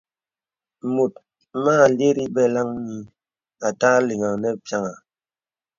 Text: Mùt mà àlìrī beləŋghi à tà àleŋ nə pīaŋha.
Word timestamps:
Mùt 0.93 1.13
mà 1.63 1.73
àlìrī 1.85 2.25
beləŋghi 2.35 2.97
à 3.67 3.69
tà 3.79 3.87
àleŋ 3.97 4.21
nə 4.41 4.49
pīaŋha. 4.63 4.93